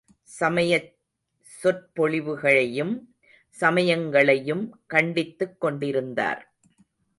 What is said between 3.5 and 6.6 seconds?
சமயங்களையும் கண்டித்துக் கொண்டிருந்தார்.